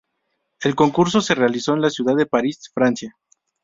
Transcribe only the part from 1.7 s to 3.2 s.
en la ciudad de París, Francia.